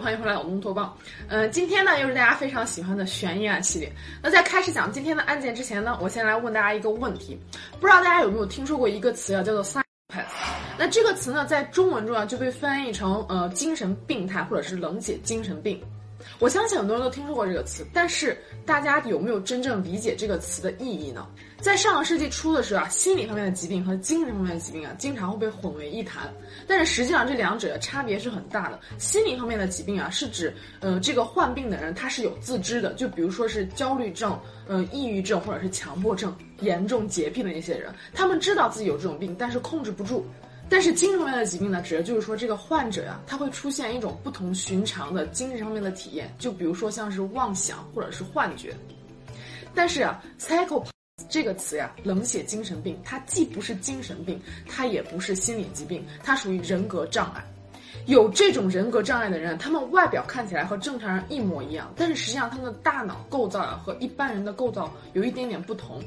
[0.00, 0.96] 欢迎回来，我公托邦。
[1.28, 3.92] 嗯，今天呢又是大家非常喜欢的悬疑案系列。
[4.22, 7.38] 那在开始讲今天的案件之前呢，我先来问大家一个问题：
[7.80, 10.24] 不知道大家有没有听说过一个词啊，叫做 psychopath？
[10.78, 15.80] 那这个词呢，在中文中啊就被翻译成呃精神病态或者是冷血精神病。
[16.44, 21.26] 我相信很多人都听说过这个词，但是大家有没有真正理解这个词的意义呢？
[21.58, 26.30] 在上个世纪初的时候啊，心理方面的疾病和精神方面的疾病啊，经常会被混为一谈。
[26.68, 28.78] 但是实际上这两者的差别是很大的。
[28.98, 40.26] 心理方面的疾病啊，是指呃这个患病的人他是有自知的，就比如说是焦虑症、呃抑郁症或者是强迫症、严重洁癖的那些人，他们知道自己有这种病，但是控制不住。
[40.68, 48.74] 但是精神方面的疾病呢，指的就是说这个患者呀，他会出现一种不同寻常的精神上面的体验，就比如说像是妄想或者是幻觉。
[49.74, 50.86] 但是啊 psychop
[51.28, 57.44] 这个词呀，冷血精神病，它既不是精神病，它也不是心理疾病，它属于人格障碍。
[58.06, 66.02] 有这种人格障碍的人，他们外表看起来和正常人一模一样，但是实际上他们的大脑构造呀和一般人的构造有一点点不同。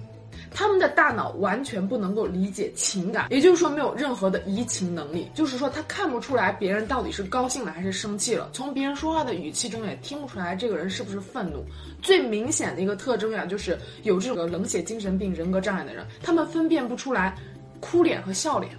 [0.53, 11.63] 他们的大脑完全不能够理解情感，也就是说没有任何的移情能力，就是说他看不出来别人到底是高兴了还是生气了，从别人说话的语气中也听不出来这个人是不是愤怒。
[12.01, 17.35] 最明显的一个特征呀，就是有这种冷血精神病人格障碍的人，他们分辨不出来
[17.79, 18.71] 哭脸和笑脸。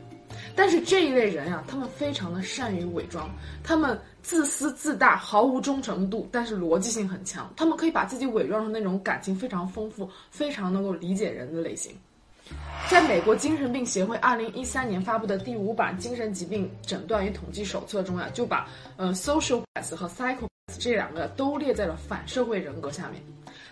[0.54, 3.30] 但是这一类人呀，他们非常的善于伪装，
[3.62, 3.96] 他们
[4.28, 7.50] 自私自大，毫无忠诚度，但是逻辑性很强。
[7.56, 11.96] 他们可以把自己伪装成那种感情非常丰富、非常能够理解人的类型。
[12.90, 18.68] 在美国精神病协会二零一三年发布的第五版精神疾病诊断与统计手册中呀，就把
[18.98, 20.46] 呃 sociopath 和 psychos
[20.78, 23.22] 这两个都列在了反社会人格下面。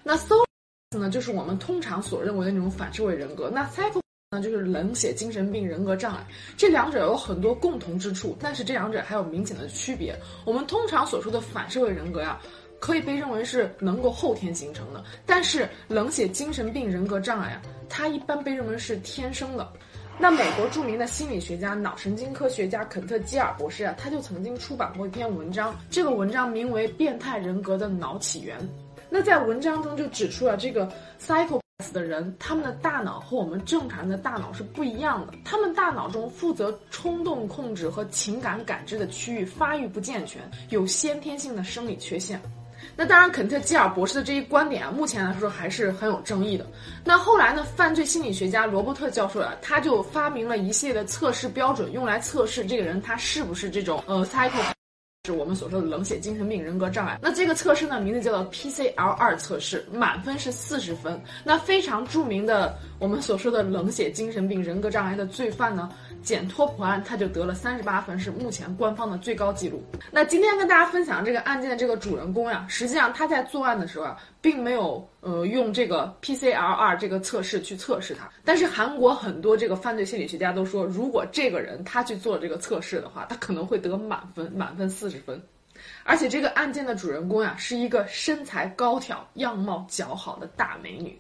[0.03, 3.51] 那 sociopath 呢，就是我们通常所认为的那种反社会人格。
[3.53, 4.01] 那 psycho
[4.33, 10.13] 那就是冷血精神病人格障碍，这两者有很多共同之处，但是这两者还有明显的区别。
[10.45, 12.41] 我们通常所说的反社会人格呀，
[12.81, 19.73] 可以被认为是能够后天形成的，但是冷血精神病人格障碍啊，它一般被认为是天生的。
[20.19, 28.59] 那美国著名的心理学家、脑神经科学家肯特基尔博士啊，他就曾经出版过一篇文章，这个文章名为《变态人格的脑起源》。
[29.09, 30.91] 那在文章中就指出了这个
[31.21, 31.61] psycho。
[31.93, 35.33] 的人，他们的大脑和我们正常人的大脑是不一样的。
[35.45, 42.41] 他们大脑中负责冲动控制和情感感知的区域发育不健全，有先天性的生理缺陷。
[42.95, 46.67] 那当然，肯特基尔博士的这一观点啊，目前来说还是很有争议的。
[47.05, 54.76] 那后来呢，犯罪心理学家罗伯特教授啊，他就发明了一系列的测试标准，用来测试这个人他是不是这种呃 psycho。
[55.27, 57.19] 是我们所说的冷血精神病人格障碍。
[57.21, 61.21] 那这个测试呢，名字叫做 PCL 二测试，满分是四十分。
[61.43, 65.91] 那非常著名的我们所说的冷血精神病人格障碍的罪犯呢，
[66.23, 69.83] 简托普安他就得了三十八分，是目前官方的最高记录。
[70.13, 74.17] 那今天跟大家分享这个案件的这个主人公呀，实际上他在作案的时候啊。
[74.41, 85.41] 并没有呃用这个 PCLR 这个测试去测试他，但是韩国很多这个犯罪心理学家都说，如果这个人他去做这个测试的话，他可能会得满分，满分四十分。
[86.05, 91.19] 而且这个案件的主人公呀，是一个身材高挑、样貌姣好的大美女。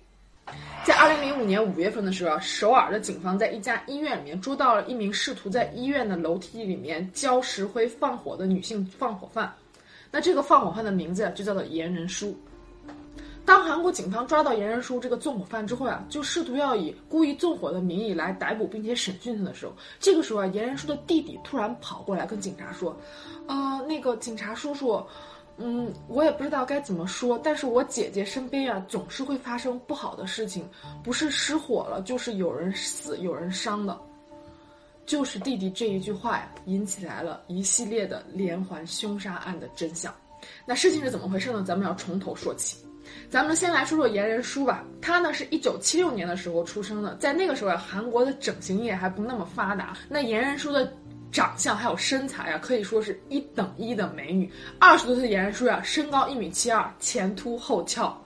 [0.84, 9.52] 在二零零五年五月份的时候，首尔的警方在一家医院里面捉到了一名试图在医院的楼梯里面浇石灰放火的女性放火犯。
[10.10, 12.38] 那这个放火犯的名字就叫做严仁书。
[13.46, 22.94] 当韩国警方抓到严仁书这个纵火犯之后啊，就试图要以故意纵火的名义来逮捕并且审讯他的时候，这个时候啊，严仁书的弟弟突然跑过来跟警察说
[23.46, 25.00] ：“啊，那个警察叔叔，
[25.58, 30.68] 嗯，我也不知道该怎么说，但是我姐姐身边啊总是会发生不好的事情，
[31.04, 33.96] 不是失火了，就是有人死有人伤的。”
[35.06, 40.12] 就是弟弟这一句话呀，引起来了一系列的连环凶杀案的真相。
[40.66, 41.62] 那事情是怎么回事呢？
[41.62, 42.84] 咱们要从头说起。
[43.28, 49.96] 咱们先来说说严仁书吧，他呢是一九七六年的时候出生的，在那个时候啊，韩国的整形业还不那么发达。
[50.08, 50.92] 那严仁书的
[51.32, 54.50] 长相还有身材啊，可以说是一等一的美女。
[54.78, 58.16] 二十多岁的严仁书呀，身高一米七二，前凸后翘，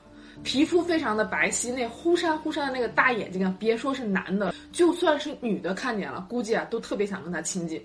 [0.42, 7.82] 皮肤非常的白皙，那忽闪忽闪的那个大眼睛啊，别说是男的，就算是女的看见了，估计啊都特别想跟他亲近。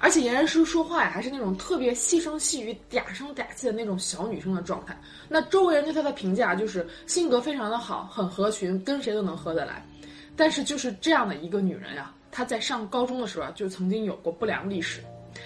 [0.00, 4.98] 而且严仁书说话呀，还是那种特别细声细语、嗲声嗲气的那种小女生的状态。
[5.28, 9.86] 那周围人对她的评价就是性格非常的好，很合群，跟谁都能合得来。
[10.34, 15.02] 但是就是这样的一个女人呀，她在上高中的时候啊，就曾经有过不良历史。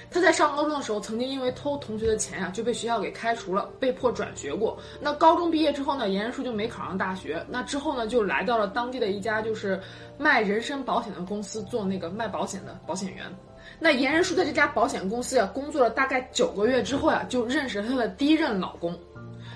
[0.08, 4.78] 她在上高中的时候，曾经因为偷同学的钱呀，就被学校给开除了，被迫转学过。
[5.00, 7.44] 那高中毕业之后呢，严仁书就没考上大学。
[7.50, 9.80] 那之后呢，就来到了当地的一家就是
[10.16, 13.26] 卖人身保险的公司做那个卖保险的保险员。
[13.78, 18.98] 那严仁淑在这家保险公司呀工作了大概九个月之后呀，就认识了她的第一任老公。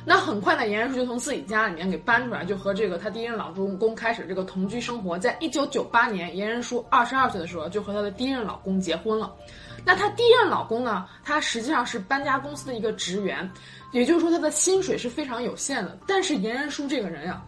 [0.05, 5.19] 那很快呢，严仁淑就从自己家里面给搬出来，就和这个她第一任老公公开始这个同居生活。
[5.19, 9.35] 在一九九八年，严仁淑二十二岁的时候，就和她的第一任老公结婚了。
[9.85, 13.49] 那她第一任老公呢，他实际上是搬家公司的一个职员，
[13.93, 15.99] 也就是说他的薪水是非常有限的。
[16.07, 17.43] 但是严仁淑这个人呀。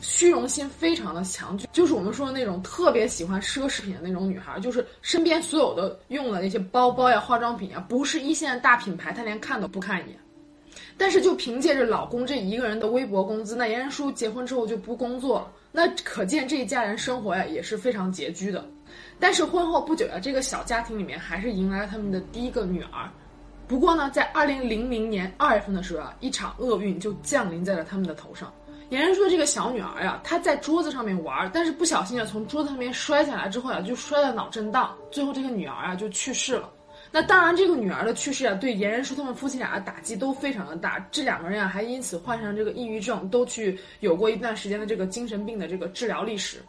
[0.00, 10.18] 虚荣心非常的强，就就是我们说的那种特别喜欢奢侈品的那种女孩，就是身边所有的用的那些包包呀、化妆品呀，不是一线的大品牌，她连看都不看一眼。
[10.98, 18.64] 但是就凭借着老公这一个人的微薄工资，那严仁淑结婚之后就不工作了，那可见这一家人生活呀也是非常拮据的。
[19.18, 23.10] 但是婚后不久呀，这个小家庭里面还是迎来了他们的第一个女儿。
[23.66, 28.52] 不过呢，在二零零零年二月份的时候啊，一场厄运就降临在了他们的头上。
[28.90, 36.70] 颜仁淑的这个小女儿呀，她在桌子上面玩，但是不小心啊，从桌子上面摔下来之后呀，就摔了脑震荡，最后这个女儿啊就去世了。
[37.10, 46.62] 那当然，这个女儿的去世啊，对严仁叔他们夫妻俩的打击都非常的大，这两个人啊还因此患上这个抑郁症，都去有过一段时间的这个精神病的这个治疗历史。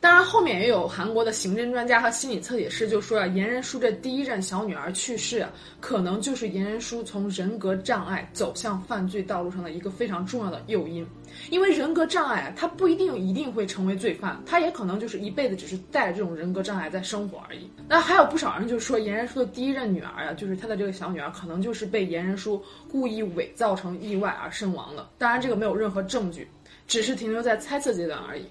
[0.00, 5.50] 当然，后面也有韩国的刑侦专家和心理测写师就说啊，严仁淑这第一任小女儿去世啊，
[5.80, 11.06] 可能就是严仁淑从人格障碍走向犯罪道路上的一个非常重要的诱因。
[11.50, 17.68] 因为人格障碍啊，他不一定一定会成为罪犯，他也可能就是一辈子只是带着这种人格障碍在生活而已。
[17.88, 25.08] 那还有不少人就说，严仁淑的第一任女儿啊，就是他的这个小女儿，可能就是被严仁淑故意伪造成意外而身亡的。
[25.18, 26.48] 当然，这个没有任何证据，
[26.86, 28.44] 只是停留在猜测阶段而已。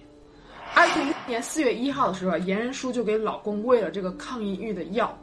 [0.76, 5.18] 二零零一年四月一号的时候，严仁淑就给老公喂了这个抗抑郁的药，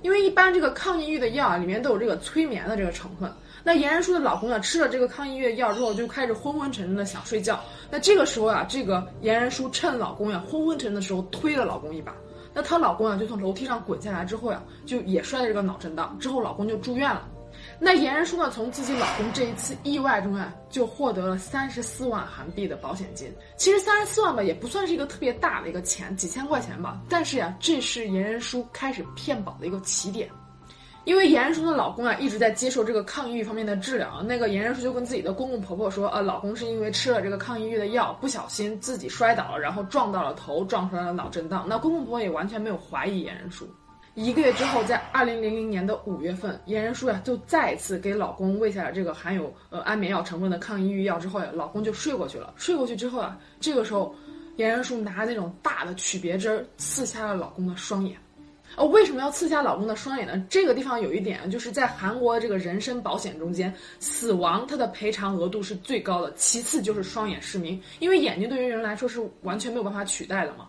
[0.00, 3.30] 因为一般这个抗抑郁的药啊，里面都有这个催眠的这个成分。
[3.62, 7.60] 那严仁淑的老公呢，吃了这个抗抑郁的药之后，就开始昏昏沉沉的想睡觉。
[7.90, 12.14] 那这个时候啊，这个严仁淑趁老公呀昏昏沉的时候推了老公一把，
[12.54, 17.28] 那她老公啊就从楼梯上滚下来之后呀，就也摔了这个脑震荡，之后老公就住院了。
[17.78, 23.30] 那严仁淑呢，从自己老公这一次意外中啊，就获得了三十四万韩币的保险金。
[23.56, 27.00] 其实三十四万吧，也不算是一个特别大的一个钱，几千块钱吧。
[27.08, 30.28] 但是呀，这是严仁淑开始骗保的一个起点。
[31.04, 34.22] 因为严仁淑的老公啊，一直在接受这个抗抑郁方面的治疗。
[34.22, 41.66] 那个严仁淑就跟自己的公公婆婆说，呃，老公是因为吃了这个抗抑郁的药，不小心自己摔倒了，然后撞到了头，撞出来了脑震荡。
[41.68, 43.68] 那公公婆婆也完全没有怀疑严仁淑。
[44.14, 52.54] 一个月之后，在二零零零年的五月份，严仁淑呀就再一次给老公喂下了这个含有呃安眠药成分的抗抑郁药之后呀，老公就睡过去了。
[52.56, 54.14] 睡过去之后啊，这个时候，
[54.54, 58.16] 严仁淑拿那种大的曲别针刺瞎了老公的双眼。
[58.76, 60.46] 哦，为什么要刺瞎老公的双眼呢？
[60.48, 70.68] 这个地方有一点，就是在韩国的这个人身保险中间，死亡它的赔偿额度是最高的，其次就是双眼失明，因为眼睛对于人来说是完全没有办法取代的嘛。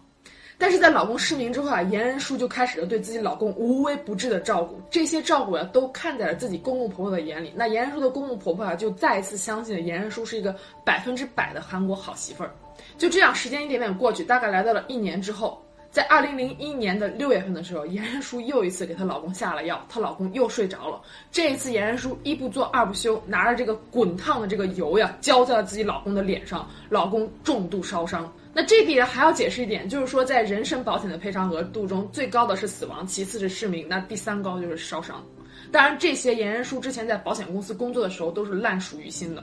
[0.57, 7.51] 但是在老公失明之后啊，严仁淑就开始了对自己老公无微不至的照顾，这些照顾呀都看在了自己公公婆婆的眼里。
[7.55, 12.51] 那严仁淑的公公婆婆啊，就再一次相信了严仁淑是一个百分之百的韩国好媳妇儿。
[12.97, 15.64] 就这样，时间一点点过去，大概来到了一年之后，
[15.95, 21.01] 在二零零一年的六月份的时候，严仁淑又一次给她老公下了药，她老公又睡着了。
[21.31, 28.29] 这一次，严仁淑一不做二不休，拿着这个滚烫的这个油呀，浇在了自己老公的脸上，老公重度烧伤。
[28.53, 35.25] 那这里还要解释一点，就是说在人身保险的赔偿额度中，最高的是死亡，其次是失明，那第三高就是烧伤。
[35.71, 39.41] 当然，这些严仁淑之前在保险公司工作的时候都是烂熟于心的。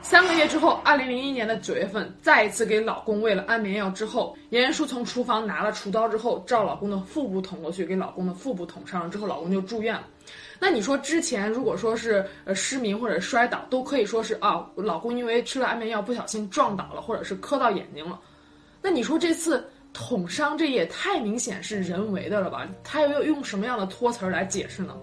[0.00, 10.06] 三个月之后，二零零一年的九月份，再一次给老公喂了安眠药之后，严仁淑从厨房拿了厨刀之后，照老公的腹部捅过去，给老公的腹部捅伤了之后，老公就住院了。
[10.58, 18.18] 那你说之前如果说是呃失明或者摔倒，都可以说是啊，老公因为吃了安眠药不小心撞倒了，或者是磕到眼睛了。
[18.80, 22.66] 那你说这次捅伤这也太明显是人为的了吧？
[22.82, 24.96] 他又要用什么样的托词儿来解释呢？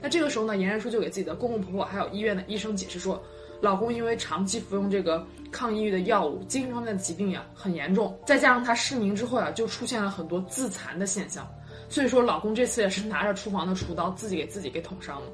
[0.00, 3.22] 那这个时候呢，严仁淑就给自己的公公婆婆还有医院的医生解释说，
[3.60, 11.46] 老公因为长期服用这个抗抑郁的药物，精神方面的疾病呀很严重，再加上他失明之后呀，就出现了很多自残的现象，
[11.88, 15.26] 所以说老公这次也是拿着厨房的厨刀自己给自己给捅伤了。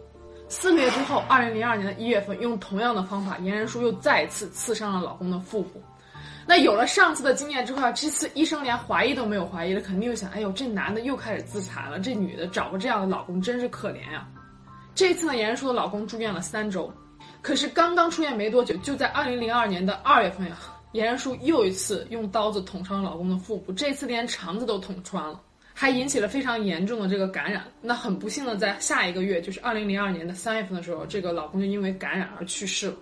[0.49, 5.83] 四个月之后，二零零二年的一月份，用同样的方法，严仁淑又再次刺伤了老公的腹部。
[6.47, 14.28] 那有了上次的经验之后啊，这次医生连怀疑都没有怀疑了，肯定又想，哎呦，这男的又开始自残了，这女的找个这样的老公真是可怜呀。
[14.95, 16.93] 这次呢，严仁淑的老公住院了三周，
[17.45, 20.57] 可是刚刚出院没多久，就在二零零二年的二月份呀，
[20.93, 25.39] 严仁淑又一次用刀子捅伤老公的腹部，这次连肠子都捅穿了，
[25.75, 27.65] 还引起了非常严重的这个感染。
[27.83, 32.97] 那很不幸的，在下一个月，就是二零零二年的三月份的时候，这个老公就因为感染而去世了。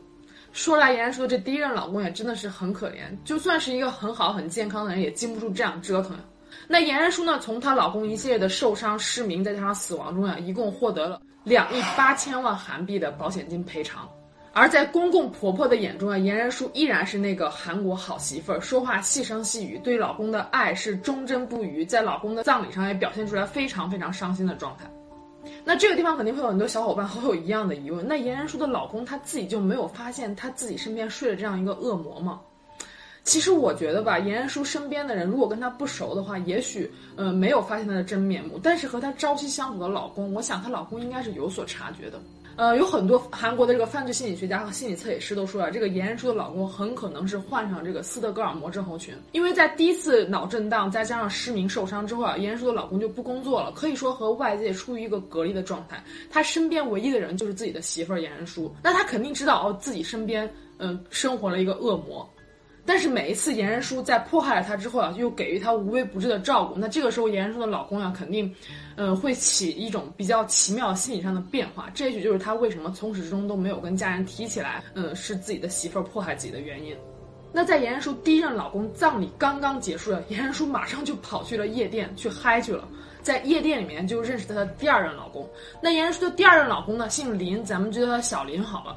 [0.53, 6.25] 说来，严仁淑这第一任老公也真的是很可怜，就算是一个很好很健康的人，也经不住这样折腾呀。
[6.67, 14.09] 那严仁淑呢，从她老公一系列的受伤、失明，再加上死亡中呀，一共获得了两亿八千万韩币的保险金赔偿。
[14.55, 24.85] 而在公公婆婆的眼中啊，严仁淑依然是那个韩国好媳妇儿，说话细声细语，对老公的爱是忠贞不渝，在老公的葬礼上也表现出来非常非常伤心的状态。
[25.65, 32.41] 那这个地方肯定会有很多小伙伴和我有一样的疑问：那严仁淑的老公他自己就没有发现他自己身边睡了这样一个恶魔吗？
[33.25, 42.21] 其实我觉得吧，严仁淑身边的人如果跟她不熟的话，也许呃没有发现她的真面目，但是和她朝夕相处的老公，我想她老公应该是有所察觉的。
[42.63, 56.01] 呃，有很多韩国的这个犯罪心理学家和心理测写师都说啊，这个严仁淑的老公很可能是患上这个斯德哥尔摩症候群，因为在第一次脑震荡再加上失明受伤之后啊，严仁淑的老公就不工作了，可以说和外界处于一个隔离的状态。
[56.31, 62.25] 他身边唯一的人就是自己的媳妇儿严仁淑，那他肯定知道哦，自己身边嗯生活了一个恶魔。
[62.85, 68.53] 但是每一次严仁淑在迫害了他之后啊，又给予他无微不至的照顾，那这个时候严仁淑的老公呀，肯定，
[68.97, 71.89] 呃，会起一种比较奇妙心理上的变化。
[71.95, 76.97] 这也许就是他为什么从始至终都没有跟家人提起来，嗯，是自己的媳妇儿迫害自己的原因。
[77.53, 82.89] 那在严仁淑第一任老公葬礼刚刚结束了，严仁淑马上就跑去了夜店去嗨去了，
[83.21, 85.49] 在夜店里面就认识她的第二任老公。
[85.81, 88.97] 那严仁淑的第二任老公呢，姓林，咱们就叫他小林好了。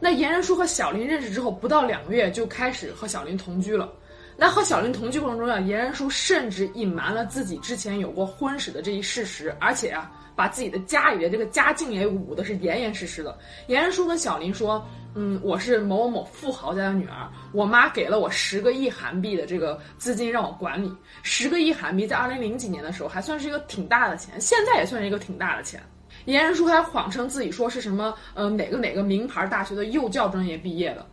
[0.00, 3.92] 那严仁淑和小林认识之后，不到两个月就开始和小林同居了。
[4.40, 13.36] 那和小林同居过程中啊，严仁淑甚至隐瞒了自己之前有过婚史的这一事实，而且啊，把自己的家里的这个家境也捂的是严严实实的。
[13.66, 14.86] 严仁淑跟小林说
[15.16, 20.94] ：“嗯，我是某某某富豪家的女儿，我妈给了我十个亿韩币的这个资金让我管理。
[21.24, 25.82] 十个亿韩币在二零零几年的时候还算是一个挺大的钱，现在也算是一个挺大的钱。”
[26.26, 31.06] 严仁淑还谎称自己说是什么呃哪个哪个名牌大学的幼教专业毕业的，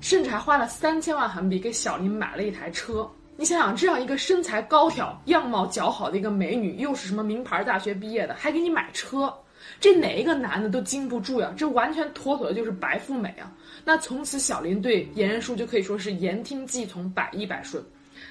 [0.00, 3.08] 甚至还花了三千万韩币给小林买了一台车。
[3.36, 9.32] 你想想，这样一个身材高挑、样貌姣好的一个美女，又是什么名牌大学毕业的，还给你买车，
[9.78, 11.54] 这哪一个男的都经不住呀？
[11.56, 13.52] 这完全妥妥的就是白富美啊！
[13.84, 17.80] 那从此小林对严仁淑就可以说是言听计从，百依百顺。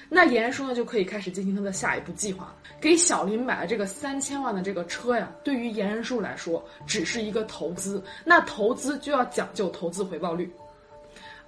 [0.08, 2.54] 那严仁淑呢，就可以开始进行他的下一步计划。
[2.80, 8.02] 给小林买了这个三千万的这个车呀，对于严仁淑来说，只是一个投资。
[8.24, 10.50] 那投资就要讲究投资回报率。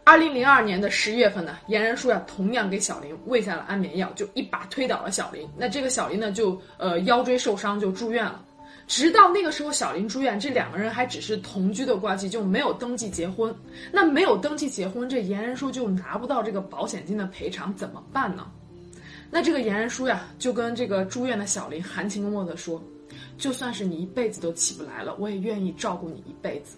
[0.03, 5.49] 二零零二年的十一月份呢，严仁淑呀，同样给小林喂下了安眠药，就一把推倒了小林。
[5.57, 8.43] 那这个小林呢，就呃腰椎受伤，就住院了。
[8.91, 13.55] 直到那个时候，小林住院，这两个人还只是同居的关系，就没有登记结婚。
[13.93, 18.51] 那没有登记结婚，这严仁书就拿不到这个保险金的赔偿，怎么办呢？
[19.31, 22.83] 那这个严仁书呀，就跟这个住院的小林含情脉脉地说
[23.39, 26.77] ：“就算是你一辈子都起不来了，我也愿意照顾你一辈子。”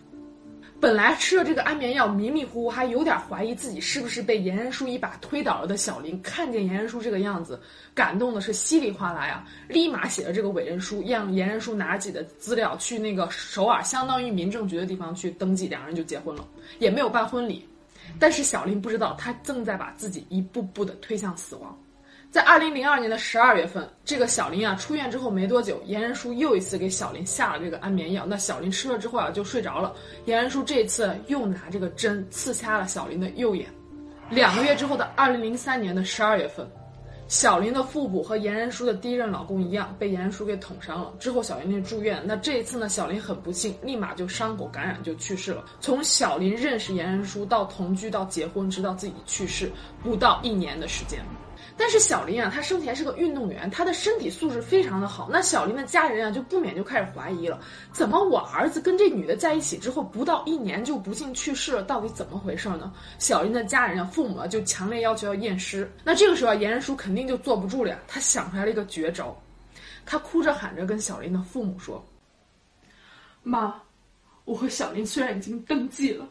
[0.83, 7.61] 本来吃了这个安眠药，迷迷糊糊，还有点怀疑自己是不是被严仁淑一把推倒了的小林，看见严仁淑这个样子，
[7.95, 16.45] 感动的是稀里哗啦呀，立马写了这个委任书，让严仁淑拿自己的资料去那个首尔，相当于民政局的地方去登记，两人就结婚了，
[16.81, 17.65] 也没有办婚礼。
[18.19, 21.79] 但是小林不知道，他正在把自己一步步的推向死亡。
[22.33, 28.25] 在二零零二年的十二月份，这个小林啊出院之后没多久，严仁淑又一次给小林下了这个安眠药。
[28.25, 29.93] 那小林吃了之后啊就睡着了。
[30.25, 33.69] 严仁淑这次又拿这个针刺瞎了小林的右眼。
[34.31, 36.67] 两个月之后的二零零三年的十二月份，
[37.29, 41.13] 小林的腹部和严仁淑的第一任老公一样，被严仁淑给捅伤了。
[41.19, 42.19] 之后小林就住院。
[42.25, 45.63] 那这一次呢，小林很不幸，立马就伤口感染就去世了。
[45.81, 49.71] 从小林认识严仁淑到同居到结婚，直到自己去世，
[50.03, 51.21] 不到一年的时间。
[51.77, 55.29] 但是小林啊，他生前是个运动员，他的身体素质非常的好。
[55.33, 57.59] 那小林的家人啊，就不免就开始怀疑了：
[57.93, 61.83] 怎么我儿子跟这女的在一起之后，不到一年就不幸去世了？
[61.83, 62.93] 到底怎么回事呢？
[63.19, 65.91] 小林的家人啊，父母啊，就强烈要求要验尸。
[66.05, 69.35] 那这个时候啊，严仁叔肯定就坐不住了呀，他想出来了一个绝招，
[70.05, 72.05] 他哭着喊着跟小林的父母说
[73.43, 73.75] ：“妈，
[74.45, 76.29] 我和小林虽然已经登记了，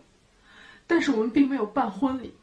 [0.85, 2.33] 但是我们并没有办婚礼。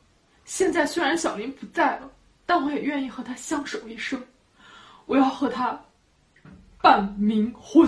[0.45, 2.11] 现在虽然小林不在了。”
[2.49, 4.19] 但我也愿意和他相守一生，
[5.05, 5.79] 我要和他
[6.81, 7.87] 办冥婚。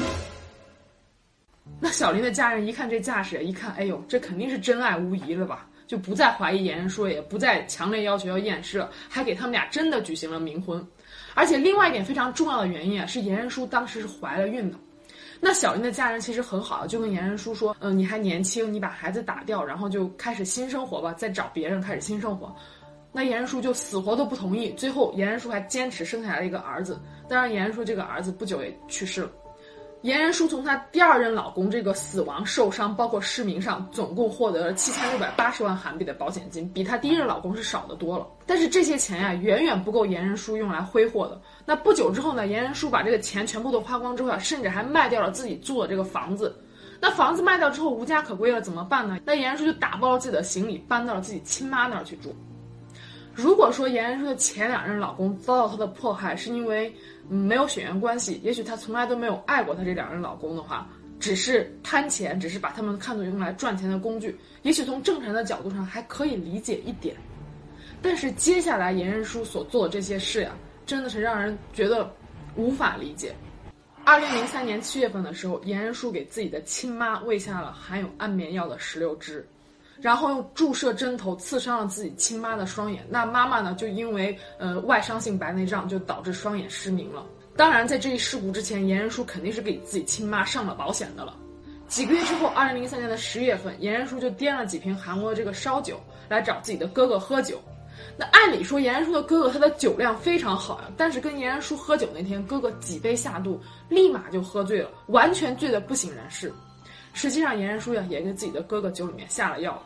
[1.80, 5.66] 那小林的家人一看这架势，一看，哎呦，这肯定是真爱无疑了吧？
[5.86, 10.86] 就不再怀疑严仁淑，也不再强烈要求要验尸了，还给他们俩真的举行了冥婚。
[11.34, 14.76] 而且另外一点非常重要的原因啊，是严仁淑当时是怀了孕的。
[15.40, 22.54] 那小林的家人其实很好，就跟严仁淑说，嗯，你还年轻，你把孩子打掉，然后就开始新生活吧，再找别人开始新生活。
[23.12, 27.00] 那严仁淑就死活都不同意，最后严仁淑还坚持生下来了一个儿子。
[27.28, 29.30] 当然，严仁淑这个儿子不久也去世了。
[30.02, 38.26] 严仁淑从她第二任老公这个死亡、受伤，包括失明上，总共获得了七千六百八十万韩币的保险金，比她第一任老公是少的多了。
[38.46, 41.38] 但是这些钱呀，远远不够严仁淑用来挥霍的。
[41.66, 46.58] 那不久之后呢，严仁淑把这个钱全部都花光之后啊，甚至还卖掉了自己住的这个房子。
[46.98, 49.18] 那房子卖掉之后无家可归了，怎么办呢？
[49.24, 52.34] 那严仁淑就打包了自己的行李，搬到了自己亲妈那儿去住。
[53.40, 56.94] 如果说严仁淑的前两任老公遭到她的迫害，是因为
[57.26, 60.86] 没有血缘关系，也许她从来都没有爱过她这两任老公的话，
[61.18, 67.16] 只是贪钱，只是把他们看作用来赚钱的工具，也许从正常的角度上还可以理解一点。
[68.02, 70.52] 但是接下来严仁淑所做的这些事呀，
[70.84, 72.12] 真的是让人觉得
[72.56, 73.34] 无法理解。
[74.04, 79.46] 二零零三年七月份的时候，严仁淑给自己的亲妈喂下了含有安眠药的石榴汁。
[80.00, 87.24] 然后用注射针头刺伤了自己亲妈的双眼，那妈妈呢就因为呃外伤性白内障就导致双眼失明了。
[87.56, 91.36] 当然，在这一事故之前，严仁淑肯定是给自己亲妈上了保险的了。
[91.88, 97.60] 几个月之后，二零零三年的十月份，严仁淑就掂了几瓶韩国的这个烧酒来找自己的哥哥喝酒。
[98.16, 106.50] 那按理说，严仁淑的哥哥他的酒量非常好呀，但是跟严仁淑喝酒那天，哥哥几杯下肚，立马就喝醉了，完全醉得不省人事。
[107.12, 109.82] 实际上，严仁淑呀也给自己的哥哥酒里面下了药。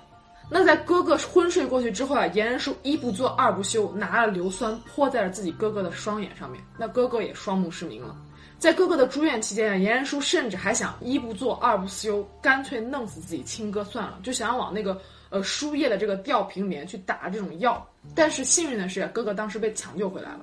[0.51, 8.15] 那在哥哥昏睡过去之后啊，严仁淑一不做二不休，拿了硫酸泼在了自己哥哥的双眼上面，那哥哥也双目失明了。
[8.59, 17.85] 在哥哥的住院期间啊，严仁淑甚至还想一不做二不休，干脆弄死自己亲哥算了，就想要往那个呃输液的这个吊瓶里面去打这种药。
[18.15, 20.41] 但是幸运的是，哥哥当时被抢救回来了。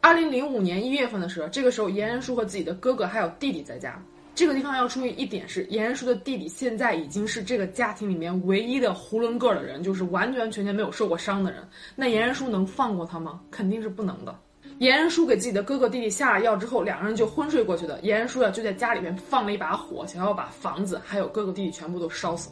[0.00, 4.02] 二零零五年一月份的时候，这个时候严仁淑和自己的哥哥还有弟弟在家。
[4.36, 11.66] 这个地方要注意一点是，严仁淑的弟弟现在已经是这个家庭里面唯一的囫囵个的人，就是完完全全没有受过伤的人。
[11.94, 13.40] 那严仁淑能放过他吗？
[13.50, 14.38] 肯定是不能的。
[14.78, 17.98] 严仁淑给自己的哥哥弟弟下了药之后，两个人就昏睡过去的。
[18.02, 22.50] 严仁淑呀就在家里面放了一把火，想要把房子还有哥哥弟弟全部都烧死。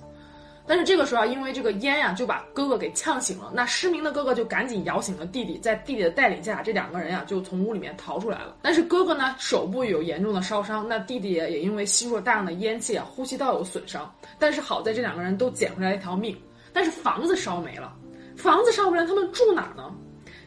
[0.66, 3.52] 但是这个时候啊，因为这个烟呀，就把哥哥给呛醒了。
[3.54, 8.56] 那失明的哥哥就赶紧摇醒了弟弟，在弟弟的带领下，这两个人呀就从屋里面逃出来了。
[8.62, 14.10] 但是哥哥呢，手部有严重的烧伤，那弟弟也因为吸入了大量的烟气啊，呼吸道有损伤。
[14.38, 16.34] 但是好在这两个人都捡回来一条命。
[16.72, 17.94] 但是房子烧没了，
[18.34, 19.94] 房子烧没了，他们住哪呢？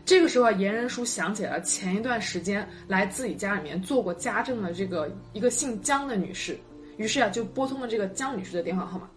[0.04, 6.58] 这个时候啊，严仁淑想起了前一段时间来自己家里面做过家政的这个一个姓江的女士，
[6.98, 9.08] 于是啊就拨通了这个江女士的电话号码。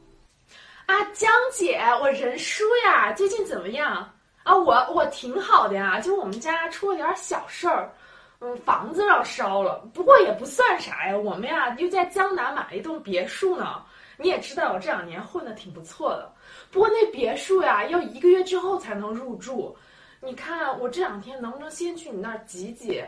[0.90, 4.12] 啊，江姐，我仁叔呀，最近怎么样？
[4.42, 7.94] 啊，我我挺好的呀，就我们家出了点小事儿，
[8.40, 13.80] 嗯，房子要烧了，不过也不算啥呀，我们呀又在江南买了一栋别墅呢。
[14.16, 16.34] 你也知道，我这两年混的挺不错的，
[16.72, 19.76] 不过那别墅呀要一个月之后才能入住，
[20.20, 23.00] 你看我这两天能不能先去你那儿挤挤，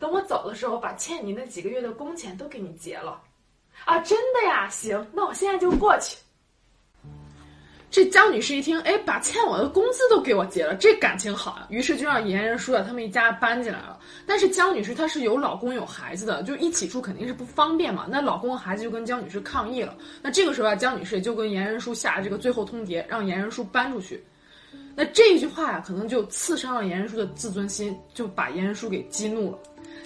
[0.00, 3.22] 等我走的时候把欠你那几个月的工钱都给你结了。
[3.84, 6.16] 啊，真的呀，行，那我现在就过去。
[7.90, 11.66] 这江女士一听，哎，把欠我的工资都给我结了，这感情好啊！
[11.70, 13.98] 于是就让严仁淑啊他们一家搬进来了。
[14.26, 18.06] 但是江女士她是有老公有孩子的，就一起住肯定是不方便嘛。
[18.06, 19.96] 那老公和孩子就跟江女士抗议了。
[20.20, 24.22] 那这个时候啊，江女士就跟严仁淑下了这个最后通牒，让严仁淑搬出去。
[24.94, 29.58] 那这一句话呀，可能就刺伤了严仁淑的自尊心，就把严仁淑给激怒了。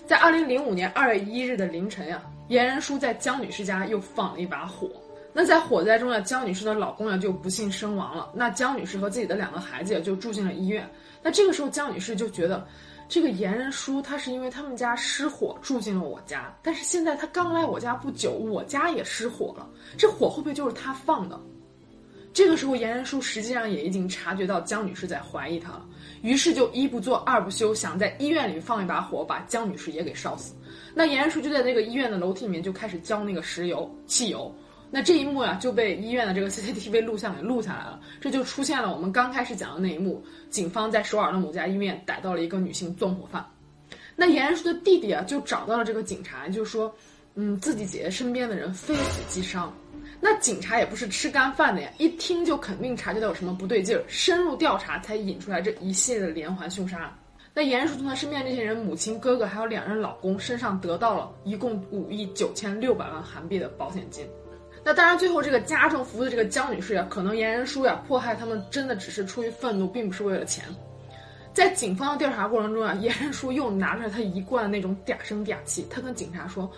[0.06, 4.88] 在二零零五年二月一日的凌晨呀，严仁淑在江女士家又放了一把火。
[5.32, 8.30] 那在火灾中呢，江女士的老公呢就不幸身亡了。
[8.34, 10.86] 那江女士和自己的两个孩子也就住进了医院。
[11.22, 12.66] 那这个时候，江女士就觉得，
[13.08, 19.66] 这个严仁淑她是因为他们家失火住进了我家，但是现在她刚来我家不久，我家也失火了，
[19.96, 21.40] 这火会不会就是她放的？
[22.34, 25.86] 这个时候，严仁淑实际上也已经察觉到江女士在怀疑他了，
[26.22, 30.54] 于是就一不做二不休，想在医院里放一把火，把江女士也给烧死。
[30.94, 34.54] 那严仁淑就在那个医院的楼梯里面就开始浇那个石油、汽油。
[34.94, 37.98] 那这一幕呀，就被医院的这个 CCTV 录像给录下来了。
[38.20, 43.42] 这就出现了我们刚开始讲的那一幕：警方在首尔的某家医院逮到了一个女性纵火犯。
[44.14, 46.94] 那严仁淑的弟弟啊，就找到了这个警察，就说
[47.37, 49.74] ：“嗯，自己姐姐身边的人非死即伤。”
[50.20, 57.16] 那警察也不是吃干饭的呀，一听就肯定察觉到有什么不对劲儿，深入调查才引出来这一系列的连环凶杀。
[57.55, 64.26] 那严仁淑从她身边这些人母亲、哥哥还有两任老公身上得到了一共五亿九千六百万韩币的保险金。
[64.84, 70.64] 那当然，最后这个家政服务的这个江女士呀，可能严仁淑呀迫害他们，真的只是出于愤怒，并不是为了钱。
[71.54, 76.68] 在警方的调查过程中啊，严仁淑又拿出来他一贯的那种嗲声嗲气，他跟警察说：“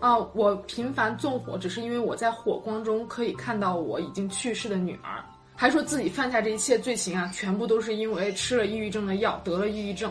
[0.00, 5.22] 啊，我频繁纵火，只是因为我在火光中可以看到我已经去世的女儿。”
[5.54, 10.10] 还说自己犯下这一切罪行啊，全部都是因为吃了抑郁症的药，得了抑郁症。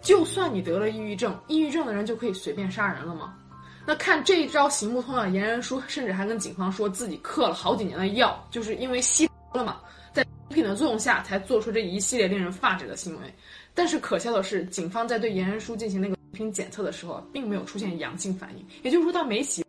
[0.00, 3.34] 就算你得了抑郁症，抑郁症的人就可以随便杀人了吗？
[3.84, 9.80] 那看这一招行不通啊，严仁书甚至还跟警方说自己嗑了好几年的药，就是因为吸毒了嘛，
[10.12, 13.34] 在毒品的作用下才做出这一系列令人发指的行为。
[13.74, 19.64] 但是可笑的是，警方在对严仁书进行那个毒品检测的时候，并没有出现阳性反应，也就是说他没吸。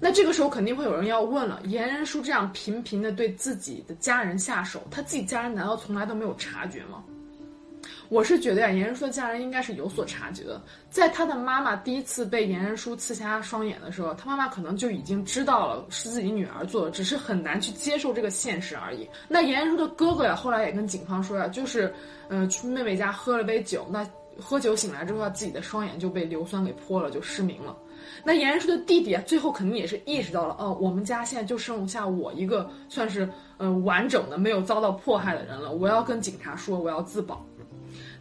[0.00, 7.04] 那这个时候肯定会有人要问了：严仁书这样频频的对自己的家人下手，他自己家人难道从来都没有察觉吗？
[8.10, 10.60] 我是觉得呀，严仁书的家人应该是有所察觉的。
[10.90, 19.08] 在他的妈妈第一次被严仁书刺瞎双眼的时候，他妈妈可能就已经知道了是自己女儿做的，只是很难去接受这个现实而已。
[19.28, 21.94] 那严仁书的哥哥呀，后来也跟警方说呀，就是，
[22.28, 24.04] 呃，去妹妹家喝了杯酒，那
[24.36, 27.76] 喝酒醒来之后，自己的双眼就被硫酸给泼了，就失明了。
[28.24, 37.46] 那严仁书的弟弟啊，最后肯定也是意识到了，哦，我们家现在就剩下我一个算是，呃，完整的没有遭到迫害的人了，我要跟警察说，我要自保。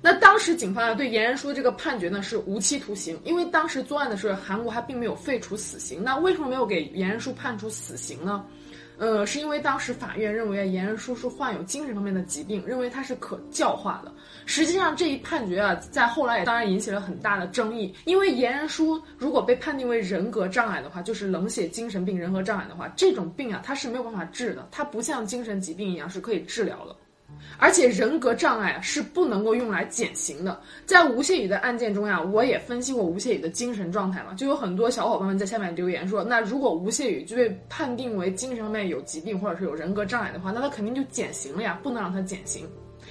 [0.02, 6.02] 那当时警方啊对严仁书的这个判决呢是无期徒刑，因为当时作案的时候韩国还并没有废除死刑。
[6.04, 8.46] 那为什么没有给严仁书判处死刑呢？
[8.98, 14.12] 呃，是因为当时法院认为啊严仁书是患有精神方面的疾病，认为他是可教化的。
[14.46, 26.96] 实际上这一判决啊在后来也当然引起了很大的争议，因为严仁书如果被判定为人格障碍的话，就是冷血精神病人格障碍的话，这种病啊它是没有办法治的，它不像精神疾病一样是可以治疗的。
[27.58, 30.60] 而且人格障碍啊是不能够用来减刑的。
[30.86, 42.68] 在吴谢宇的案件中呀，我也分析过吴谢宇的精神状态嘛，就有很多小伙伴们在下面留言说，那如果吴谢宇就被判定为精神方面有疾病或者是有人格障碍的话，那他肯定就减刑了呀，不能让他减刑。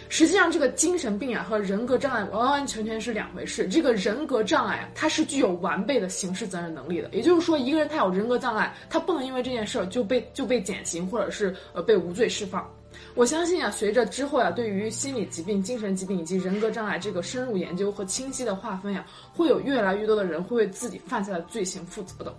[0.08, 3.68] 实际上，这个精神病啊和人格障碍完完全全是两回事。
[3.68, 7.10] 这个人格障碍啊，它是具有完备的刑事责任能力的。
[7.12, 12.66] 也就是说，一个人他有人格障碍，他不能因为这件事儿就被就被减刑，或者是呃被无罪释放。
[13.14, 22.34] 我相信啊，随着之后呀，对于心理疾病、精神疾病以及人格障碍这个深入研究和清晰的划分呀，会有越来越多的人会为自己犯下的罪行负责的。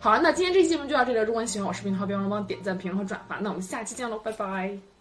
[0.00, 1.24] 好了，那今天这期节目就到这里了。
[1.24, 3.36] 如果你喜欢我视频的话，别忘了帮点赞、评论和转发。
[3.36, 4.95] 那我们下期见喽，拜拜。